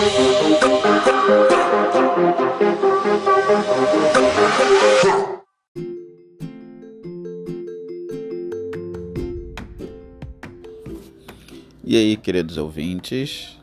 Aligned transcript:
E 0.00 0.04
aí, 11.96 12.16
queridos 12.16 12.56
ouvintes, 12.58 13.58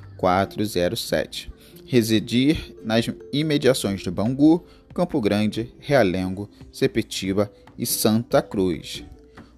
Residir 1.85 2.75
nas 2.83 3.09
imediações 3.31 4.01
de 4.01 4.11
Bangu, 4.11 4.65
Campo 4.93 5.21
Grande, 5.21 5.73
Realengo, 5.79 6.49
Sepetiba 6.71 7.51
e 7.77 7.85
Santa 7.85 8.41
Cruz. 8.41 9.05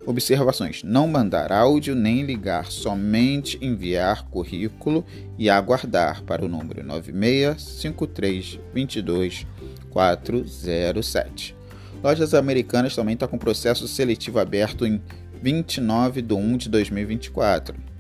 Observações: 0.05 0.83
não 0.83 1.07
mandar 1.07 1.51
áudio 1.51 1.95
nem 1.95 2.21
ligar, 2.23 2.71
somente 2.71 3.57
enviar 3.61 4.29
currículo 4.29 5.03
e 5.37 5.49
aguardar 5.49 6.23
para 6.23 6.45
o 6.45 6.47
número 6.47 6.81
965322 6.83 9.45
Lojas 12.03 12.33
Americanas 12.33 12.95
também 12.95 13.13
está 13.13 13.27
com 13.27 13.37
processo 13.37 13.87
seletivo 13.87 14.39
aberto 14.39 14.87
em 14.87 14.99
29 15.41 16.21
de 16.21 16.33
1 16.33 16.57
de 16.57 16.69
2024. 16.69 17.90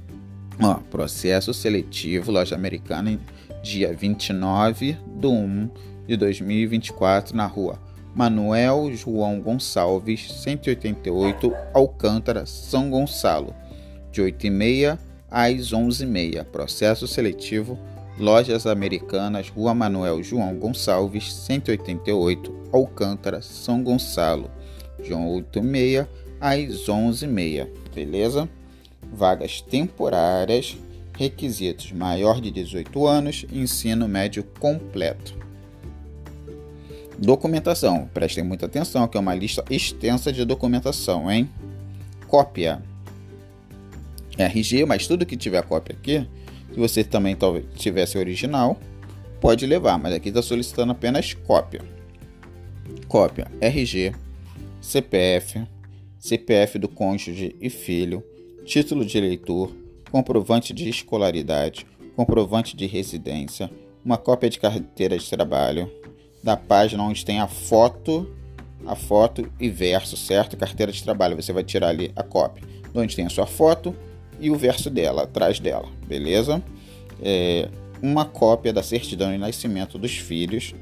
Ó, 0.59 0.75
processo 0.89 1.53
seletivo 1.53 2.31
Loja 2.31 2.55
Americana 2.55 3.19
dia 3.61 3.93
29 3.93 4.97
de 5.19 5.27
1 5.27 5.69
de 6.07 6.17
2024 6.17 7.35
na 7.35 7.45
rua 7.45 7.79
Manuel 8.13 8.93
João 8.93 9.39
Gonçalves, 9.39 10.31
188 10.43 11.53
Alcântara, 11.73 12.45
São 12.45 12.89
Gonçalo, 12.89 13.55
de 14.11 14.21
8h30 14.21 14.99
às 15.29 15.71
11h30. 15.71 16.43
Processo 16.45 17.07
seletivo 17.07 17.79
Lojas 18.19 18.67
Americanas, 18.67 19.47
Rua 19.49 19.73
Manuel 19.73 20.21
João 20.21 20.53
Gonçalves, 20.55 21.33
188 21.33 22.53
Alcântara, 22.73 23.41
São 23.41 23.81
Gonçalo, 23.81 24.51
de 25.01 25.11
8h30 25.11 26.07
às 26.41 26.87
11h30. 26.87 27.69
Beleza? 27.95 28.49
Vagas 29.11 29.61
temporárias. 29.61 30.77
Requisitos: 31.17 31.91
maior 31.91 32.39
de 32.41 32.49
18 32.49 33.05
anos, 33.05 33.45
ensino 33.51 34.07
médio 34.07 34.43
completo. 34.59 35.35
Documentação. 37.19 38.09
Prestem 38.11 38.43
muita 38.43 38.65
atenção, 38.65 39.07
que 39.07 39.17
é 39.17 39.19
uma 39.19 39.35
lista 39.35 39.63
extensa 39.69 40.33
de 40.33 40.43
documentação, 40.43 41.29
hein? 41.29 41.47
Cópia. 42.27 42.81
RG, 44.37 44.85
mas 44.85 45.05
tudo 45.05 45.25
que 45.25 45.37
tiver 45.37 45.61
cópia 45.63 45.95
aqui, 45.95 46.27
se 46.73 46.79
você 46.79 47.03
também 47.03 47.35
talvez 47.35 47.65
tivesse 47.75 48.17
original, 48.17 48.79
pode 49.39 49.65
levar, 49.67 49.99
mas 49.99 50.13
aqui 50.13 50.29
está 50.29 50.41
solicitando 50.41 50.93
apenas 50.93 51.33
cópia. 51.33 51.81
Cópia 53.07 53.51
RG, 53.59 54.13
CPF, 54.81 55.67
CPF 56.17 56.79
do 56.79 56.87
cônjuge 56.87 57.55
e 57.59 57.69
filho, 57.69 58.23
título 58.65 59.05
de 59.05 59.17
eleitor, 59.17 59.71
comprovante 60.11 60.73
de 60.73 60.89
escolaridade, 60.89 61.85
comprovante 62.15 62.75
de 62.75 62.85
residência, 62.85 63.69
uma 64.03 64.17
cópia 64.17 64.49
de 64.49 64.59
carteira 64.59 65.17
de 65.17 65.29
trabalho, 65.29 65.89
da 66.43 66.57
página 66.57 67.03
onde 67.03 67.23
tem 67.23 67.39
a 67.39 67.47
foto, 67.47 68.29
a 68.85 68.95
foto 68.95 69.49
e 69.59 69.69
verso, 69.69 70.17
certo? 70.17 70.57
Carteira 70.57 70.91
de 70.91 71.03
trabalho, 71.03 71.35
você 71.35 71.53
vai 71.53 71.63
tirar 71.63 71.89
ali 71.89 72.11
a 72.15 72.23
cópia, 72.23 72.63
onde 72.93 73.15
tem 73.15 73.25
a 73.25 73.29
sua 73.29 73.45
foto 73.45 73.95
e 74.39 74.49
o 74.49 74.55
verso 74.55 74.89
dela, 74.89 75.23
atrás 75.23 75.59
dela, 75.59 75.87
beleza? 76.07 76.61
É, 77.21 77.69
uma 78.01 78.25
cópia 78.25 78.73
da 78.73 78.81
certidão 78.81 79.31
de 79.31 79.37
nascimento 79.37 79.97
dos 79.97 80.17
filhos 80.17 80.73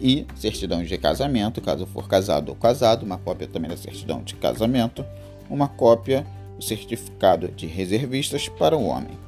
e 0.00 0.26
certidão 0.34 0.82
de 0.82 0.98
casamento, 0.98 1.60
caso 1.60 1.86
for 1.86 2.08
casado 2.08 2.48
ou 2.48 2.56
casado, 2.56 3.04
uma 3.04 3.18
cópia 3.18 3.46
também 3.46 3.70
da 3.70 3.76
certidão 3.76 4.22
de 4.22 4.34
casamento, 4.34 5.04
uma 5.48 5.68
cópia 5.68 6.26
do 6.60 6.64
certificado 6.64 7.48
de 7.48 7.66
reservistas 7.66 8.48
para 8.48 8.76
o 8.76 8.84
homem. 8.84 9.18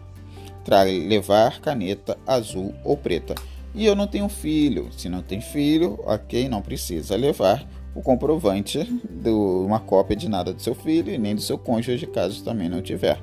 Traga 0.64 0.90
levar 0.90 1.60
caneta 1.60 2.16
azul 2.26 2.72
ou 2.84 2.96
preta 2.96 3.34
e 3.74 3.86
eu 3.86 3.96
não 3.96 4.06
tenho 4.06 4.28
filho. 4.28 4.90
Se 4.92 5.08
não 5.08 5.22
tem 5.22 5.40
filho, 5.40 5.98
ok, 6.04 6.48
não 6.48 6.60
precisa 6.60 7.16
levar 7.16 7.66
o 7.94 8.02
comprovante 8.02 8.84
de 9.10 9.30
uma 9.30 9.80
cópia 9.80 10.14
de 10.14 10.28
nada 10.28 10.52
do 10.52 10.62
seu 10.62 10.74
filho 10.74 11.12
e 11.12 11.18
nem 11.18 11.34
do 11.34 11.40
seu 11.40 11.58
cônjuge, 11.58 12.06
caso 12.06 12.44
também 12.44 12.68
não 12.68 12.82
tiver. 12.82 13.18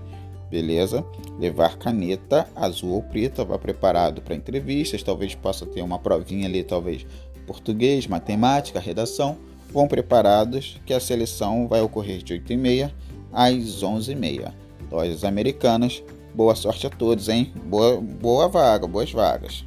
Beleza? 0.50 1.06
Levar 1.40 1.78
caneta 1.78 2.48
azul 2.56 2.94
ou 2.94 3.04
preta, 3.04 3.46
vá 3.46 3.60
preparado 3.60 4.22
para 4.22 4.36
entrevistas, 4.36 5.04
talvez 5.04 5.36
possa 5.36 5.66
ter 5.66 5.84
uma 5.84 6.00
provinha 6.00 6.48
ali, 6.48 6.64
talvez 6.64 7.06
português, 7.46 8.08
matemática, 8.08 8.80
redação. 8.80 9.38
Vão 9.72 9.88
preparados 9.88 10.82
que 10.84 10.96
a 10.96 11.00
seleção 11.00 11.68
vai 11.68 11.80
ocorrer 11.82 12.24
de 12.24 12.34
8h30 12.34 12.92
às 13.32 13.84
11h30. 13.84 14.54
Lojas 14.92 15.24
americanas, 15.24 16.04
boa 16.34 16.56
sorte 16.56 16.88
a 16.88 16.90
todos, 16.90 17.30
hein? 17.30 17.54
Boa, 17.66 18.02
boa 18.02 18.48
vaga, 18.48 18.88
boas 18.88 19.12
vagas. 19.12 19.66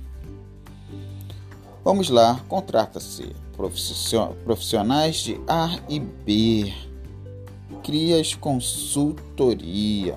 Vamos 1.85 2.09
lá, 2.11 2.41
contrata-se 2.49 3.33
profissionais 4.45 5.17
de 5.17 5.41
A 5.49 5.79
e 5.89 5.99
B, 5.99 6.73
Crias 7.83 8.35
Consultoria, 8.35 10.15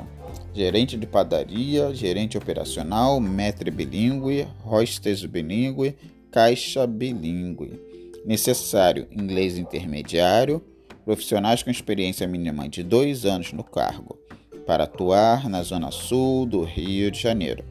gerente 0.53 0.95
de 0.95 1.06
padaria, 1.06 1.94
gerente 1.94 2.38
operacional, 2.38 3.19
metre 3.19 3.71
bilíngue, 3.71 4.48
hostess 4.63 5.25
bilíngue, 5.25 5.95
caixa 6.31 6.86
bilíngue. 6.86 7.80
Necessário 8.25 9.07
inglês 9.12 9.57
intermediário, 9.57 10.63
profissionais 11.06 11.62
com 11.62 11.69
experiência 11.69 12.28
mínima 12.28 12.68
de 12.68 12.84
dois 12.84 13.25
anos 13.25 13.54
no 13.54 13.63
cargo, 13.63 14.18
para 14.66 14.86
atuar 14.86 15.48
na 15.48 15.62
Zona 15.62 15.92
Sul 15.92 16.48
do 16.48 16.63
Rio 16.63 17.12
de 17.12 17.22
Janeiro. 17.22 17.63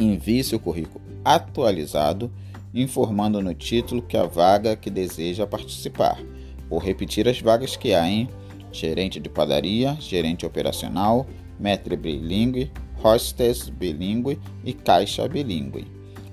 Envie 0.00 0.42
seu 0.42 0.58
currículo 0.58 1.04
atualizado 1.22 2.32
informando 2.72 3.42
no 3.42 3.54
título 3.54 4.00
que 4.00 4.16
a 4.16 4.24
vaga 4.24 4.74
que 4.76 4.88
deseja 4.88 5.46
participar. 5.46 6.18
Vou 6.70 6.78
repetir 6.78 7.28
as 7.28 7.40
vagas 7.40 7.76
que 7.76 7.92
há 7.92 8.08
em 8.08 8.28
gerente 8.72 9.20
de 9.20 9.28
padaria, 9.28 9.96
gerente 10.00 10.46
operacional, 10.46 11.26
metre 11.58 11.96
bilíngue, 11.96 12.70
hostess 13.02 13.68
bilíngue 13.68 14.38
e 14.64 14.72
caixa 14.72 15.28
bilíngue. 15.28 15.86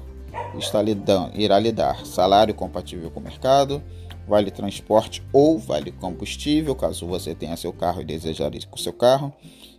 está 0.58 0.82
lhe 0.82 0.98
irá 1.36 1.60
lhe 1.60 1.72
dar: 1.72 2.06
salário 2.06 2.54
compatível 2.56 3.12
com 3.12 3.20
o 3.20 3.24
mercado, 3.24 3.84
vale 4.28 4.50
transporte 4.50 5.24
ou 5.32 5.60
vale 5.60 5.92
combustível, 5.92 6.76
caso 6.76 7.06
você 7.06 7.36
tenha 7.36 7.56
seu 7.56 7.72
carro 7.72 8.02
e 8.02 8.06
desejar 8.06 8.54
ir 8.56 8.66
com 8.66 8.78
seu 8.78 8.94
carro, 8.94 9.32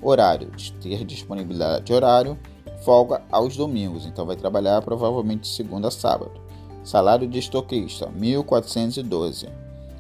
Horário, 0.02 0.52
ter 0.82 1.06
disponibilidade 1.06 1.86
de 1.86 1.94
horário, 1.94 2.38
folga 2.84 3.22
aos 3.32 3.56
domingos, 3.56 4.06
então 4.06 4.26
vai 4.26 4.36
trabalhar 4.36 4.82
provavelmente 4.82 5.48
segunda 5.48 5.88
a 5.88 5.92
sábado. 5.92 6.32
Salário 6.84 7.26
de 7.26 7.40
estoquista, 7.40 8.08
1.412. 8.08 9.50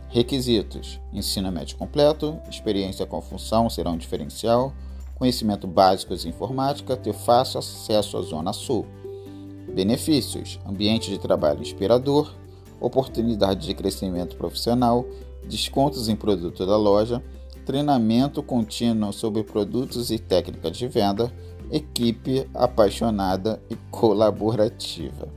Requisitos: 0.10 1.00
ensino 1.14 1.52
médio 1.52 1.78
completo, 1.78 2.38
experiência 2.50 3.06
com 3.06 3.22
função 3.22 3.70
será 3.70 3.90
um 3.90 3.98
diferencial, 3.98 4.74
conhecimento 5.16 5.68
básico 5.68 6.16
de 6.16 6.28
informática, 6.28 6.98
ter 6.98 7.14
fácil 7.14 7.60
acesso 7.60 8.18
à 8.18 8.22
Zona 8.22 8.54
Sul. 8.54 8.86
Benefícios: 9.74 10.60
ambiente 10.66 11.10
de 11.10 11.18
trabalho 11.18 11.62
inspirador, 11.62 12.34
oportunidade 12.80 13.66
de 13.66 13.74
crescimento 13.74 14.36
profissional, 14.36 15.06
descontos 15.48 16.10
em 16.10 16.16
produtos 16.16 16.68
da 16.68 16.78
loja, 16.78 17.24
treinamento 17.66 18.44
contínuo 18.44 19.14
sobre 19.14 19.44
produtos 19.44 20.12
e 20.12 20.20
técnicas 20.20 20.78
de 20.78 20.88
venda, 20.88 21.32
equipe 21.72 22.48
apaixonada 22.54 23.62
e 23.70 23.76
colaborativa. 23.90 25.28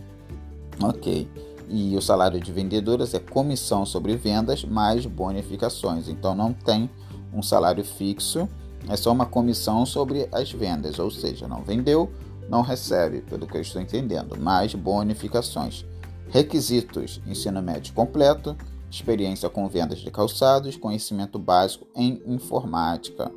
Ok. 0.82 1.28
E 1.68 1.96
o 1.96 2.02
salário 2.02 2.40
de 2.40 2.52
vendedoras 2.52 3.14
é 3.14 3.18
comissão 3.18 3.86
sobre 3.86 4.16
vendas 4.16 4.64
mais 4.64 5.06
bonificações. 5.06 6.08
Então 6.08 6.34
não 6.34 6.52
tem 6.52 6.90
um 7.32 7.42
salário 7.42 7.84
fixo, 7.84 8.48
é 8.88 8.96
só 8.96 9.12
uma 9.12 9.26
comissão 9.26 9.84
sobre 9.86 10.28
as 10.30 10.52
vendas, 10.52 10.98
ou 10.98 11.10
seja, 11.10 11.48
não 11.48 11.62
vendeu, 11.62 12.10
não 12.48 12.62
recebe, 12.62 13.22
pelo 13.22 13.46
que 13.46 13.56
eu 13.56 13.60
estou 13.60 13.80
entendendo, 13.80 14.38
mais 14.38 14.74
bonificações. 14.74 15.84
Requisitos: 16.28 17.20
ensino 17.26 17.62
médio 17.62 17.94
completo, 17.94 18.56
experiência 18.90 19.48
com 19.48 19.68
vendas 19.68 19.98
de 19.98 20.10
calçados, 20.10 20.76
conhecimento 20.76 21.38
básico 21.38 21.86
em 21.94 22.22
informática. 22.26 23.30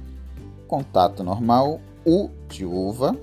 Contato 0.67 1.23
normal, 1.23 1.81
U 2.05 2.29
de 2.47 2.63
uva, 2.65 3.17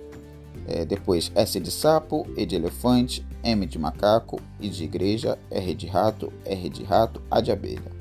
é, 0.67 0.85
depois 0.85 1.31
S 1.35 1.61
de 1.61 1.71
sapo, 1.71 2.27
E 2.37 2.45
de 2.45 2.57
elefante, 2.57 3.25
M 3.43 3.65
de 3.67 3.79
macaco, 3.79 4.39
I 4.61 4.69
de 4.69 4.85
igreja, 4.85 5.39
R 5.51 5.75
de 5.75 5.87
rato, 5.87 6.31
R 6.45 6.69
de 6.69 6.83
rato, 6.83 7.23
A 7.31 7.41
de 7.41 7.51
abelha, 7.53 7.93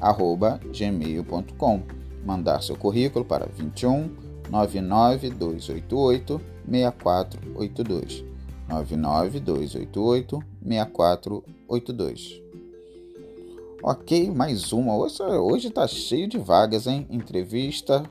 arroba 0.00 0.60
gmail.com. 0.72 1.82
Mandar 2.24 2.62
seu 2.62 2.76
currículo 2.76 3.24
para 3.24 3.46
21 3.46 4.08
99288 4.50 6.40
6482. 6.68 8.24
99288 8.68 10.42
6482. 10.62 12.42
Ok, 13.82 14.30
mais 14.30 14.72
uma. 14.72 14.96
Hoje, 14.96 15.22
hoje 15.22 15.70
tá 15.70 15.86
cheio 15.86 16.28
de 16.28 16.38
vagas, 16.38 16.86
hein? 16.86 17.06
Entrevista 17.10 18.02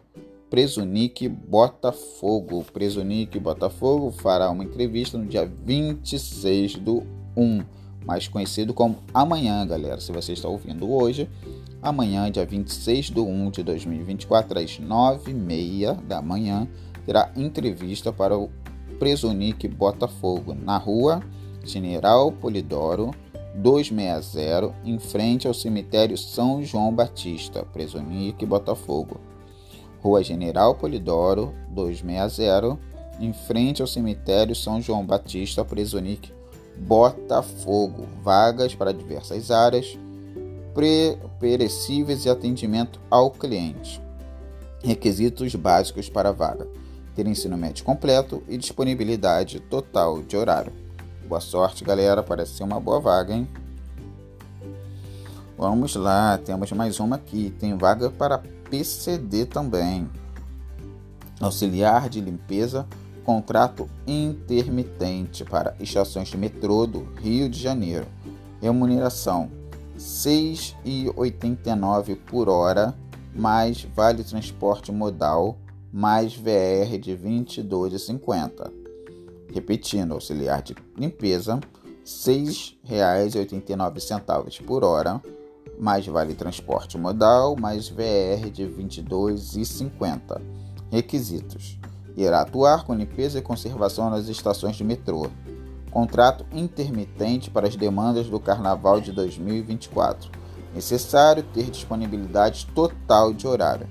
Presunic 0.50 1.27
Botafogo. 1.27 2.63
Presunic 2.72 3.38
Botafogo 3.39 4.12
fará 4.12 4.50
uma 4.50 4.63
entrevista 4.63 5.18
no 5.18 5.25
dia 5.25 5.46
26 5.46 6.75
do 6.75 7.04
1, 7.36 7.62
mais 8.05 8.27
conhecido 8.27 8.74
como 8.74 8.97
amanhã, 9.13 9.65
galera. 9.65 10.00
Se 10.00 10.12
você 10.12 10.33
está 10.33 10.47
ouvindo 10.47 10.91
hoje, 10.91 11.29
Amanhã, 11.85 12.31
dia 12.31 12.43
26 12.43 13.12
de 13.12 13.19
1 13.19 13.51
de 13.51 13.62
2024, 13.62 14.57
às 14.57 14.79
9h30 14.79 16.01
da 16.01 16.19
manhã, 16.19 16.67
terá 17.05 17.31
entrevista 17.35 18.12
para 18.12 18.35
o 18.35 18.50
Presonic 18.97 19.67
Botafogo, 19.67 20.55
na 20.55 20.79
rua 20.79 21.21
General 21.63 22.31
Polidoro 22.31 23.12
260, 23.53 24.74
em 24.83 24.97
frente 24.97 25.47
ao 25.47 25.53
cemitério 25.53 26.17
São 26.17 26.63
João 26.63 26.91
Batista, 26.91 27.63
Presonic 27.63 28.43
Botafogo. 28.47 29.19
Rua 30.01 30.24
General 30.24 30.74
Polidoro 30.74 31.53
260, 31.69 32.79
em 33.19 33.31
frente 33.31 33.83
ao 33.83 33.88
cemitério 33.88 34.55
São 34.55 34.81
João 34.81 35.05
Batista, 35.05 35.63
Presonic 35.63 36.33
Botafogo. 36.77 38.08
Vagas 38.24 38.75
para 38.75 38.94
diversas 38.94 39.51
áreas 39.51 39.98
perecíveis 41.39 42.25
e 42.25 42.29
atendimento 42.29 43.00
ao 43.10 43.32
cliente. 43.32 44.01
Requisitos 44.84 45.55
básicos 45.55 46.10
para 46.10 46.29
a 46.29 46.34
vaga: 46.34 46.67
ter 47.15 47.25
ensino 47.27 47.58
médio 47.58 47.86
completo 47.86 48.44
e 48.48 48.58
disponibilidade 48.58 49.60
total 49.60 50.22
de 50.22 50.36
horário. 50.36 50.74
Boa 51.27 51.41
sorte, 51.41 51.84
galera. 51.84 52.22
Parece 52.22 52.58
ser 52.58 52.63
uma 52.63 52.79
boa 52.79 53.00
vaga, 53.00 53.34
hein? 53.34 53.48
Vamos 55.58 55.96
lá, 55.96 56.38
temos 56.38 56.72
mais 56.74 57.00
uma 57.00 57.15
aqui. 57.15 57.50
Tem 57.58 57.77
vaga 57.77 58.10
para 58.10 58.44
PCD 58.70 59.46
também. 59.46 60.10
Auxiliar 61.39 62.10
de 62.10 62.20
limpeza, 62.20 62.86
contrato 63.25 63.89
intermitente 64.05 65.44
para 65.44 65.75
estações 65.79 66.27
de 66.29 66.38
metrô 66.38 66.86
do 66.86 67.00
Rio 67.15 67.50
de 67.50 67.60
Janeiro. 67.60 68.05
Remuneração 68.62 69.50
6,89 69.98 72.15
por 72.27 72.48
hora, 72.48 72.94
mais 73.34 73.84
vale 73.96 74.24
transporte 74.24 74.91
modal, 74.91 75.58
mais 75.91 76.36
VR 76.36 77.00
de 77.00 77.17
22,50. 77.17 78.72
Repetindo, 79.53 80.13
auxiliar 80.13 80.62
de 80.62 80.75
limpeza, 80.98 81.55
R$ 81.55 81.62
6,89 82.05 84.63
por 84.65 84.84
hora, 84.84 85.20
mais 85.79 86.05
vale 86.05 86.36
transporte 86.36 86.98
modal, 86.98 87.55
mais 87.58 87.88
VR 87.89 88.50
de 88.51 88.65
22,50. 88.65 90.41
Requisitos: 90.91 91.79
irá 92.15 92.41
atuar 92.41 92.84
com 92.84 92.93
limpeza 92.93 93.39
e 93.39 93.41
conservação 93.41 94.10
nas 94.10 94.27
estações 94.27 94.75
de 94.75 94.84
metrô 94.84 95.29
contrato 95.95 96.45
intermitente 96.51 97.50
para 97.50 97.69
as 97.69 97.77
demandas 97.77 98.27
do 98.27 98.38
Carnaval 98.38 99.00
de 99.00 99.13
2024. 99.13 100.29
Necessário 100.74 101.41
ter 101.41 101.72
disponibilidade 101.72 102.67
total 102.75 103.34
de 103.34 103.48
horário. 103.48 103.88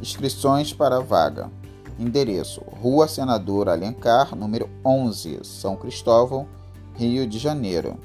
Inscrições 0.00 0.72
para 0.72 1.00
vaga. 1.00 1.50
Endereço: 1.98 2.62
Rua 2.80 3.08
Senador 3.08 3.68
Alencar, 3.68 4.36
número 4.36 4.70
11, 4.86 5.40
São 5.42 5.74
Cristóvão, 5.74 6.46
Rio 6.94 7.26
de 7.26 7.40
Janeiro. 7.40 7.98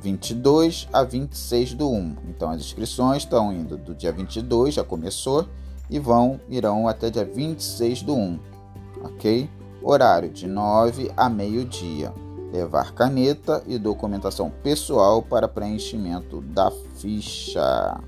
22 0.00 0.88
a 0.92 1.04
26 1.04 1.72
do 1.72 1.88
1. 1.88 2.16
Então 2.28 2.50
as 2.50 2.60
inscrições 2.60 3.22
estão 3.22 3.52
indo 3.52 3.76
do 3.76 3.94
dia 3.94 4.10
22, 4.10 4.74
já 4.74 4.82
começou, 4.82 5.48
e 5.88 6.00
vão 6.00 6.40
irão 6.48 6.88
até 6.88 7.10
dia 7.10 7.24
26 7.24 8.02
do 8.02 8.16
1. 8.16 8.55
OK? 9.02 9.48
Horário 9.82 10.30
de 10.30 10.46
9 10.46 11.12
a 11.16 11.28
meio-dia 11.28 12.12
levar 12.52 12.92
caneta 12.92 13.62
e 13.66 13.78
documentação 13.78 14.50
pessoal 14.50 15.22
para 15.22 15.48
preenchimento 15.48 16.40
da 16.40 16.70
ficha. 16.96 18.00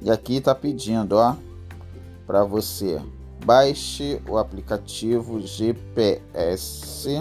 E 0.00 0.10
aqui 0.10 0.36
está 0.36 0.54
pedindo, 0.54 1.16
ó, 1.16 1.34
para 2.26 2.44
você 2.44 3.00
baixe 3.44 4.20
o 4.28 4.36
aplicativo 4.36 5.40
GPS 5.40 7.18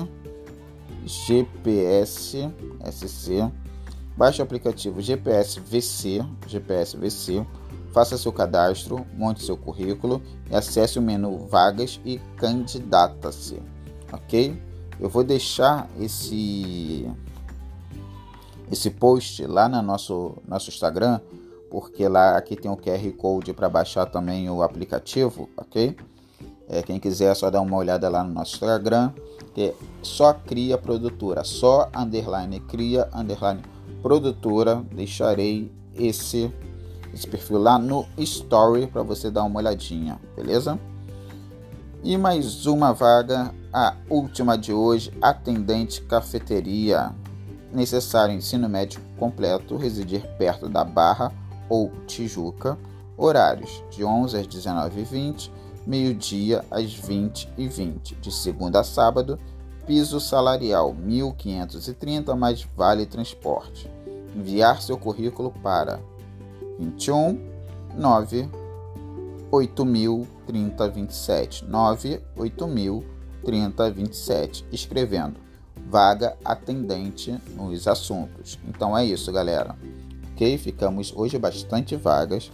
GPS 1.06 2.50
SC. 2.92 3.52
Baixe 4.16 4.42
o 4.42 4.44
aplicativo 4.44 5.00
GPS 5.00 5.60
VC, 5.60 6.26
GPS 6.48 6.98
VC, 6.98 7.46
faça 7.92 8.18
seu 8.18 8.32
cadastro, 8.32 9.06
monte 9.14 9.44
seu 9.44 9.58
currículo 9.58 10.22
e 10.50 10.56
acesse 10.56 11.00
o 11.00 11.02
menu 11.02 11.38
Vagas 11.38 12.00
e 12.06 12.20
candidata-se. 12.38 13.62
OK? 14.12 14.62
Eu 15.00 15.10
vou 15.10 15.24
deixar 15.24 15.90
esse 16.00 17.10
esse 18.70 18.90
post 18.90 19.46
lá 19.46 19.70
no 19.70 19.82
nosso 19.82 20.36
nosso 20.48 20.70
Instagram, 20.70 21.20
porque 21.70 22.08
lá 22.08 22.38
aqui 22.38 22.56
tem 22.56 22.70
o 22.70 22.78
QR 22.78 23.12
Code 23.14 23.54
para 23.54 23.70
baixar 23.70 24.06
também 24.06 24.50
o 24.50 24.62
aplicativo, 24.62 25.50
OK? 25.56 25.96
É, 26.70 26.82
quem 26.82 27.00
quiser 27.00 27.32
é 27.32 27.36
só 27.36 27.50
dar 27.50 27.62
uma 27.62 27.78
olhada 27.78 28.10
lá 28.10 28.24
no 28.24 28.34
nosso 28.34 28.56
Instagram, 28.56 29.14
que 29.54 29.62
é 29.62 29.76
só 30.02 30.34
cria 30.34 30.78
produtora, 30.78 31.44
só 31.44 31.90
underline 31.96 32.60
cria 32.62 33.08
underline 33.14 33.62
produtora. 34.02 34.84
Deixarei 34.92 35.72
esse, 35.96 36.52
esse 37.18 37.28
perfil 37.28 37.58
lá 37.58 37.80
no 37.80 38.06
story 38.18 38.88
para 38.88 39.02
você 39.02 39.32
dar 39.32 39.44
uma 39.44 39.60
olhadinha, 39.60 40.20
beleza? 40.36 40.80
E 42.04 42.16
mais 42.16 42.66
uma 42.66 42.94
vaga, 42.94 43.54
a 43.74 43.96
última 44.10 44.58
de 44.58 44.72
hoje, 44.72 45.12
atendente 45.22 46.02
cafeteria. 46.02 47.14
Necessário 47.74 48.34
ensino 48.34 48.70
médio 48.70 49.02
completo, 49.18 49.76
residir 49.76 50.26
perto 50.38 50.70
da 50.70 50.84
Barra 50.84 51.34
ou 51.68 51.92
Tijuca. 52.06 52.78
Horários 53.18 53.84
de 53.90 54.04
11 54.04 54.38
às 54.38 54.48
19h20 54.48 55.50
meio-dia 55.88 56.66
às 56.70 56.94
20 56.94 57.50
e 57.58 57.68
20 57.68 58.16
de 58.16 58.32
segunda 58.32 58.82
a 58.82 58.84
sábado, 58.84 59.40
piso 59.86 60.20
salarial 60.20 60.94
1.530 60.94 62.36
mais 62.36 62.68
vale 62.76 63.06
transporte. 63.06 63.90
Enviar 64.36 64.82
seu 64.82 64.98
currículo 64.98 65.52
para 65.64 66.02
21 66.80 67.40
9 67.96 68.50
8000 69.52 70.28
3027 70.46 71.66
9 71.66 72.22
8000 72.36 73.04
3027 73.44 74.66
escrevendo 74.72 75.48
vaga 75.90 76.36
atendente 76.44 77.38
nos 77.56 77.88
assuntos. 77.88 78.60
Então 78.68 78.98
é 78.98 79.06
isso, 79.06 79.32
galera. 79.32 79.76
OK? 80.34 80.58
Ficamos 80.58 81.14
hoje 81.16 81.38
bastante 81.38 81.96
vagas 81.96 82.52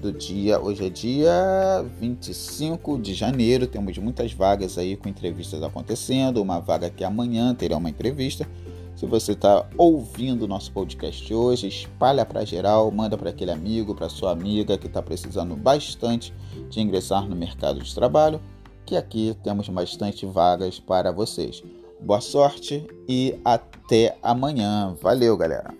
do 0.00 0.10
dia. 0.10 0.58
Hoje 0.58 0.86
é 0.86 0.90
dia 0.90 1.84
25 2.00 2.98
de 2.98 3.14
janeiro. 3.14 3.66
Temos 3.66 3.96
muitas 3.98 4.32
vagas 4.32 4.78
aí 4.78 4.96
com 4.96 5.08
entrevistas 5.08 5.62
acontecendo. 5.62 6.42
Uma 6.42 6.58
vaga 6.58 6.88
que 6.88 7.04
amanhã 7.04 7.54
terá 7.54 7.76
uma 7.76 7.90
entrevista. 7.90 8.48
Se 8.94 9.06
você 9.06 9.32
está 9.32 9.66
ouvindo 9.78 10.42
o 10.42 10.48
nosso 10.48 10.70
podcast 10.72 11.32
hoje, 11.32 11.68
espalha 11.68 12.26
para 12.26 12.44
geral, 12.44 12.90
manda 12.90 13.16
para 13.16 13.30
aquele 13.30 13.50
amigo, 13.50 13.94
para 13.94 14.08
sua 14.08 14.32
amiga 14.32 14.76
que 14.76 14.86
está 14.86 15.02
precisando 15.02 15.56
bastante 15.56 16.34
de 16.68 16.80
ingressar 16.80 17.26
no 17.26 17.34
mercado 17.34 17.80
de 17.80 17.94
trabalho, 17.94 18.40
que 18.84 18.96
aqui 18.96 19.34
temos 19.42 19.68
bastante 19.68 20.26
vagas 20.26 20.78
para 20.78 21.12
vocês. 21.12 21.62
Boa 22.00 22.20
sorte 22.20 22.86
e 23.08 23.38
até 23.44 24.16
amanhã. 24.22 24.94
Valeu, 25.00 25.36
galera! 25.36 25.79